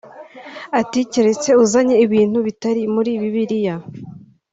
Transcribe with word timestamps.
Ati 0.79 0.99
“Keretse 1.11 1.49
uzanye 1.63 1.95
ibintu 2.05 2.37
bitari 2.47 2.81
muri 2.95 3.11
bibiliya 3.21 3.75